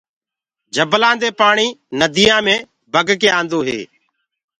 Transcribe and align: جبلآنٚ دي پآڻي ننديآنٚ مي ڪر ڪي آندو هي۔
جبلآنٚ 0.75 1.19
دي 1.21 1.29
پآڻي 1.39 1.67
ننديآنٚ 1.99 2.43
مي 2.47 2.55
ڪر 2.93 3.05
ڪي 3.21 3.29
آندو 3.39 3.59
هي۔ 3.67 3.79